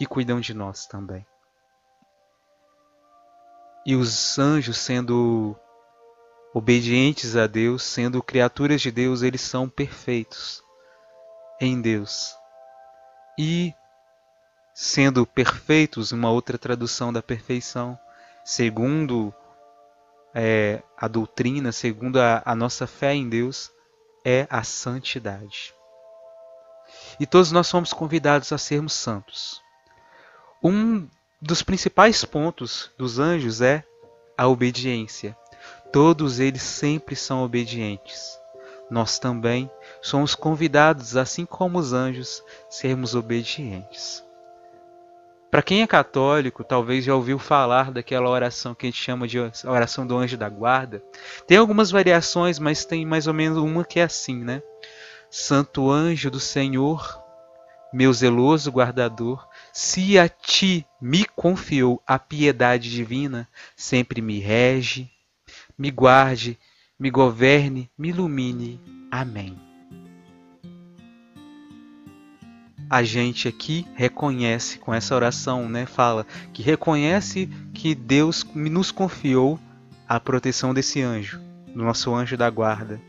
que 0.01 0.05
cuidam 0.07 0.39
de 0.39 0.51
nós 0.51 0.87
também. 0.87 1.23
E 3.85 3.95
os 3.95 4.39
anjos, 4.39 4.79
sendo 4.79 5.55
obedientes 6.55 7.35
a 7.35 7.45
Deus, 7.45 7.83
sendo 7.83 8.23
criaturas 8.23 8.81
de 8.81 8.89
Deus, 8.89 9.21
eles 9.21 9.41
são 9.41 9.69
perfeitos 9.69 10.63
em 11.59 11.79
Deus. 11.79 12.35
E 13.37 13.75
sendo 14.73 15.23
perfeitos, 15.23 16.11
uma 16.11 16.31
outra 16.31 16.57
tradução 16.57 17.13
da 17.13 17.21
perfeição, 17.21 17.95
segundo 18.43 19.31
é, 20.33 20.81
a 20.97 21.07
doutrina, 21.07 21.71
segundo 21.71 22.19
a, 22.19 22.41
a 22.43 22.55
nossa 22.55 22.87
fé 22.87 23.13
em 23.13 23.29
Deus, 23.29 23.69
é 24.25 24.47
a 24.49 24.63
santidade. 24.63 25.75
E 27.19 27.27
todos 27.27 27.51
nós 27.51 27.67
somos 27.67 27.93
convidados 27.93 28.51
a 28.51 28.57
sermos 28.57 28.93
santos. 28.93 29.61
Um 30.63 31.07
dos 31.41 31.63
principais 31.63 32.23
pontos 32.23 32.91
dos 32.95 33.17
anjos 33.17 33.61
é 33.61 33.83
a 34.37 34.47
obediência. 34.47 35.35
Todos 35.91 36.39
eles 36.39 36.61
sempre 36.61 37.15
são 37.15 37.43
obedientes. 37.43 38.39
Nós 38.87 39.17
também 39.17 39.71
somos 40.03 40.35
convidados, 40.35 41.17
assim 41.17 41.47
como 41.47 41.79
os 41.79 41.93
anjos, 41.93 42.43
sermos 42.69 43.15
obedientes. 43.15 44.23
Para 45.49 45.63
quem 45.63 45.81
é 45.81 45.87
católico, 45.87 46.63
talvez 46.63 47.03
já 47.03 47.15
ouviu 47.15 47.39
falar 47.39 47.91
daquela 47.91 48.29
oração 48.29 48.75
que 48.75 48.85
a 48.85 48.89
gente 48.89 49.01
chama 49.01 49.27
de 49.27 49.39
oração 49.65 50.05
do 50.05 50.15
anjo 50.15 50.37
da 50.37 50.47
guarda. 50.47 51.03
Tem 51.47 51.57
algumas 51.57 51.89
variações, 51.89 52.59
mas 52.59 52.85
tem 52.85 53.03
mais 53.03 53.25
ou 53.25 53.33
menos 53.33 53.57
uma 53.57 53.83
que 53.83 53.99
é 53.99 54.03
assim, 54.03 54.35
né? 54.35 54.61
Santo 55.29 55.89
anjo 55.89 56.29
do 56.29 56.39
Senhor, 56.39 57.19
meu 57.91 58.13
zeloso 58.13 58.71
guardador, 58.71 59.45
se 59.73 60.17
a 60.17 60.27
ti 60.27 60.85
me 61.01 61.25
confiou 61.25 62.01
a 62.05 62.19
piedade 62.19 62.89
divina, 62.89 63.47
sempre 63.75 64.21
me 64.21 64.39
rege, 64.39 65.09
me 65.77 65.91
guarde, 65.91 66.57
me 66.99 67.09
governe, 67.09 67.89
me 67.97 68.09
ilumine. 68.09 68.79
Amém. 69.11 69.71
a 72.91 73.03
gente 73.03 73.47
aqui 73.47 73.87
reconhece 73.95 74.77
com 74.77 74.93
essa 74.93 75.15
oração, 75.15 75.69
né, 75.69 75.85
fala 75.85 76.27
que 76.51 76.61
reconhece 76.61 77.49
que 77.73 77.95
Deus 77.95 78.45
nos 78.53 78.91
confiou 78.91 79.57
a 80.05 80.19
proteção 80.19 80.73
desse 80.73 81.01
anjo, 81.01 81.39
do 81.73 81.85
nosso 81.85 82.13
anjo 82.13 82.35
da 82.35 82.49
guarda. 82.49 82.99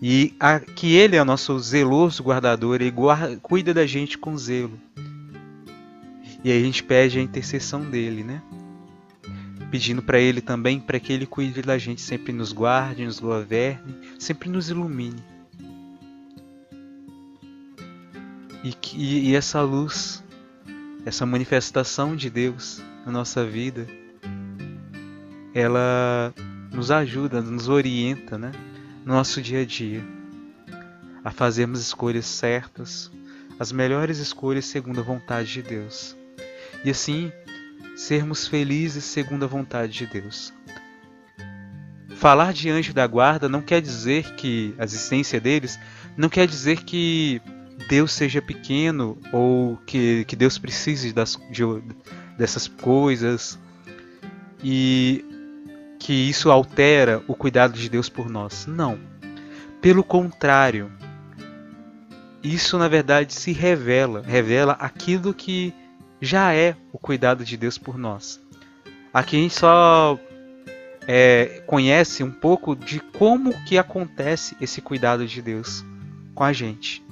E 0.00 0.34
a, 0.38 0.60
que 0.60 0.94
ele 0.94 1.16
é 1.16 1.22
o 1.22 1.24
nosso 1.24 1.58
zeloso 1.58 2.22
guardador, 2.22 2.76
ele 2.76 2.90
guarda, 2.90 3.36
cuida 3.38 3.72
da 3.72 3.86
gente 3.86 4.18
com 4.18 4.36
zelo. 4.36 4.78
E 6.44 6.52
aí 6.52 6.60
a 6.60 6.64
gente 6.64 6.82
pede 6.82 7.18
a 7.18 7.22
intercessão 7.22 7.82
dele, 7.82 8.22
né? 8.22 8.42
Pedindo 9.70 10.02
para 10.02 10.20
ele 10.20 10.40
também 10.40 10.78
para 10.78 11.00
que 11.00 11.12
ele 11.12 11.26
cuide 11.26 11.62
da 11.62 11.76
gente, 11.78 12.00
sempre 12.00 12.32
nos 12.32 12.52
guarde, 12.52 13.04
nos 13.04 13.18
governe, 13.18 13.96
sempre 14.18 14.48
nos 14.48 14.70
ilumine. 14.70 15.22
E, 18.62 18.72
que, 18.72 18.96
e 18.96 19.34
essa 19.34 19.62
luz, 19.62 20.22
essa 21.04 21.24
manifestação 21.24 22.14
de 22.14 22.28
Deus 22.28 22.82
na 23.04 23.12
nossa 23.12 23.44
vida, 23.44 23.86
ela 25.54 26.34
nos 26.72 26.90
ajuda, 26.90 27.40
nos 27.40 27.68
orienta, 27.68 28.36
né? 28.36 28.52
No 29.06 29.14
nosso 29.14 29.40
dia 29.40 29.60
a 29.60 29.64
dia, 29.64 30.04
a 31.22 31.30
fazermos 31.30 31.80
escolhas 31.80 32.26
certas, 32.26 33.08
as 33.56 33.70
melhores 33.70 34.18
escolhas 34.18 34.64
segundo 34.64 34.98
a 34.98 35.04
vontade 35.04 35.52
de 35.52 35.62
Deus. 35.62 36.16
E 36.84 36.90
assim, 36.90 37.30
sermos 37.94 38.48
felizes 38.48 39.04
segundo 39.04 39.44
a 39.44 39.46
vontade 39.46 39.92
de 39.92 40.06
Deus. 40.06 40.52
Falar 42.16 42.52
de 42.52 42.68
anjo 42.68 42.92
da 42.92 43.06
guarda 43.06 43.48
não 43.48 43.62
quer 43.62 43.80
dizer 43.80 44.34
que 44.34 44.74
a 44.76 44.82
existência 44.82 45.40
deles 45.40 45.78
não 46.16 46.28
quer 46.28 46.48
dizer 46.48 46.82
que 46.82 47.40
Deus 47.88 48.10
seja 48.10 48.42
pequeno 48.42 49.16
ou 49.32 49.76
que, 49.86 50.24
que 50.24 50.34
Deus 50.34 50.58
precise 50.58 51.12
das, 51.12 51.38
de, 51.48 51.62
dessas 52.36 52.66
coisas 52.66 53.56
e 54.64 55.24
que 56.06 56.12
isso 56.12 56.52
altera 56.52 57.20
o 57.26 57.34
cuidado 57.34 57.72
de 57.72 57.88
Deus 57.88 58.08
por 58.08 58.30
nós. 58.30 58.64
Não. 58.64 58.96
Pelo 59.82 60.04
contrário, 60.04 60.88
isso 62.44 62.78
na 62.78 62.86
verdade 62.86 63.34
se 63.34 63.50
revela, 63.50 64.22
revela 64.24 64.74
aquilo 64.74 65.34
que 65.34 65.74
já 66.20 66.54
é 66.54 66.76
o 66.92 66.98
cuidado 66.98 67.44
de 67.44 67.56
Deus 67.56 67.76
por 67.76 67.98
nós. 67.98 68.40
Aqui 69.12 69.36
a 69.36 69.40
gente 69.40 69.54
só 69.56 70.16
é, 71.08 71.60
conhece 71.66 72.22
um 72.22 72.30
pouco 72.30 72.76
de 72.76 73.00
como 73.00 73.52
que 73.64 73.76
acontece 73.76 74.56
esse 74.60 74.80
cuidado 74.80 75.26
de 75.26 75.42
Deus 75.42 75.84
com 76.36 76.44
a 76.44 76.52
gente 76.52 77.04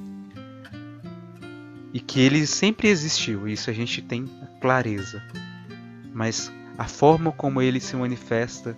e 1.93 1.99
que 1.99 2.21
ele 2.21 2.47
sempre 2.47 2.87
existiu, 2.87 3.49
isso 3.49 3.69
a 3.69 3.73
gente 3.73 4.01
tem 4.01 4.25
clareza. 4.61 5.21
Mas 6.13 6.53
a 6.77 6.85
forma 6.85 7.33
como 7.33 7.63
ele 7.63 7.81
se 7.81 7.97
manifesta, 7.97 8.77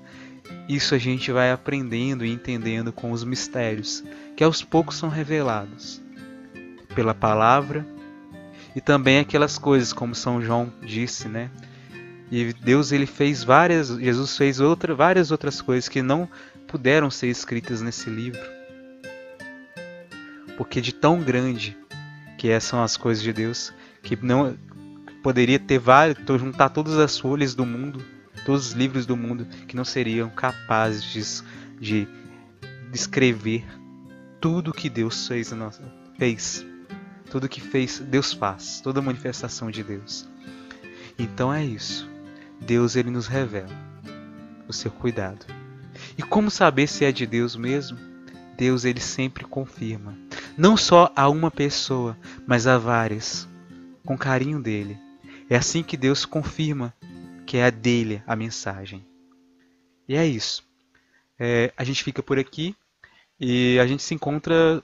isso 0.68 0.94
a 0.94 0.98
gente 0.98 1.32
vai 1.32 1.50
aprendendo 1.50 2.24
e 2.24 2.30
entendendo 2.30 2.92
com 2.92 3.12
os 3.12 3.24
mistérios 3.24 4.04
que 4.36 4.44
aos 4.44 4.62
poucos 4.62 4.96
são 4.96 5.08
revelados 5.08 6.02
pela 6.94 7.14
palavra 7.14 7.86
e 8.74 8.80
também 8.80 9.18
aquelas 9.18 9.58
coisas 9.58 9.92
como 9.92 10.14
São 10.14 10.42
João 10.42 10.72
disse, 10.82 11.28
né? 11.28 11.50
E 12.30 12.52
Deus 12.52 12.92
ele 12.92 13.06
fez 13.06 13.44
várias, 13.44 13.88
Jesus 13.88 14.36
fez 14.36 14.60
outra, 14.60 14.94
várias 14.94 15.30
outras 15.30 15.62
coisas 15.62 15.88
que 15.88 16.02
não 16.02 16.28
puderam 16.66 17.10
ser 17.10 17.28
escritas 17.28 17.80
nesse 17.80 18.10
livro. 18.10 18.40
Porque 20.56 20.80
de 20.80 20.92
tão 20.92 21.20
grande 21.20 21.76
que 22.36 22.50
essas 22.50 22.68
são 22.68 22.82
as 22.82 22.96
coisas 22.96 23.22
de 23.22 23.32
Deus, 23.32 23.72
que 24.02 24.16
não 24.16 24.56
poderia 25.26 25.58
ter 25.58 25.80
vários, 25.80 26.16
juntar 26.38 26.68
todas 26.68 26.96
as 26.98 27.18
folhas 27.18 27.52
do 27.52 27.66
mundo, 27.66 28.00
todos 28.44 28.68
os 28.68 28.72
livros 28.74 29.06
do 29.06 29.16
mundo, 29.16 29.44
que 29.66 29.74
não 29.74 29.84
seriam 29.84 30.30
capazes 30.30 31.42
de, 31.80 32.06
descrever 32.92 33.66
tudo 34.40 34.72
que 34.72 34.88
Deus 34.88 35.26
fez, 35.26 35.52
fez, 36.16 36.64
tudo 37.28 37.48
que 37.48 37.60
fez, 37.60 37.98
Deus 37.98 38.32
faz, 38.32 38.80
toda 38.80 39.02
manifestação 39.02 39.68
de 39.68 39.82
Deus. 39.82 40.28
Então 41.18 41.52
é 41.52 41.64
isso. 41.64 42.08
Deus 42.60 42.94
ele 42.94 43.10
nos 43.10 43.26
revela 43.26 43.74
o 44.68 44.72
seu 44.72 44.92
cuidado. 44.92 45.44
E 46.16 46.22
como 46.22 46.52
saber 46.52 46.86
se 46.86 47.04
é 47.04 47.10
de 47.10 47.26
Deus 47.26 47.56
mesmo? 47.56 47.98
Deus 48.56 48.84
ele 48.84 49.00
sempre 49.00 49.44
confirma 49.44 50.16
não 50.56 50.76
só 50.76 51.12
a 51.16 51.28
uma 51.28 51.50
pessoa, 51.50 52.16
mas 52.46 52.68
a 52.68 52.78
várias, 52.78 53.48
com 54.04 54.16
carinho 54.16 54.62
dele. 54.62 55.04
É 55.48 55.56
assim 55.56 55.82
que 55.82 55.96
Deus 55.96 56.24
confirma 56.24 56.92
que 57.46 57.56
é 57.56 57.66
a 57.66 57.70
dele 57.70 58.22
a 58.26 58.34
mensagem. 58.34 59.06
E 60.08 60.16
é 60.16 60.26
isso. 60.26 60.66
É, 61.38 61.72
a 61.76 61.84
gente 61.84 62.02
fica 62.02 62.22
por 62.22 62.38
aqui 62.38 62.74
e 63.38 63.78
a 63.78 63.86
gente 63.86 64.02
se 64.02 64.14
encontra 64.14 64.82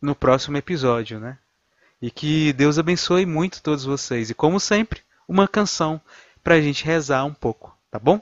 no 0.00 0.14
próximo 0.14 0.56
episódio, 0.56 1.18
né? 1.18 1.38
E 2.00 2.10
que 2.10 2.52
Deus 2.52 2.78
abençoe 2.78 3.24
muito 3.24 3.62
todos 3.62 3.84
vocês. 3.84 4.30
E 4.30 4.34
como 4.34 4.60
sempre, 4.60 5.02
uma 5.26 5.48
canção 5.48 6.00
para 6.42 6.54
a 6.54 6.60
gente 6.60 6.84
rezar 6.84 7.24
um 7.24 7.34
pouco, 7.34 7.76
tá 7.90 7.98
bom? 7.98 8.20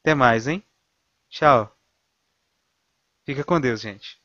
Até 0.00 0.14
mais, 0.14 0.46
hein? 0.46 0.62
Tchau. 1.28 1.74
Fica 3.24 3.42
com 3.42 3.60
Deus, 3.60 3.80
gente. 3.80 4.23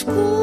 school. 0.00 0.39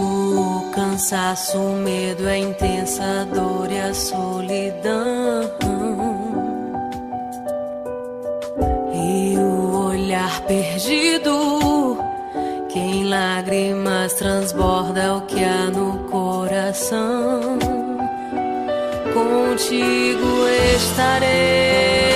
O 0.00 0.70
cansaço, 0.70 1.58
medo, 1.58 2.26
a 2.26 2.38
intensa 2.38 3.26
dor 3.32 3.70
e 3.70 3.78
a 3.78 3.92
solidão. 3.92 5.50
E 8.92 9.36
o 9.38 9.86
olhar 9.88 10.40
perdido, 10.42 11.98
que 12.68 12.78
em 12.78 13.04
lágrimas 13.08 14.14
transborda 14.14 15.16
o 15.16 15.20
que 15.22 15.42
há 15.42 15.70
no 15.70 15.98
coração. 16.10 17.58
Contigo 19.12 20.46
estarei. 20.76 22.07